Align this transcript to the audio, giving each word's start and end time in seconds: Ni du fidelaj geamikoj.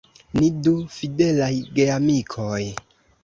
Ni 0.37 0.47
du 0.67 0.71
fidelaj 0.93 1.51
geamikoj. 1.81 2.63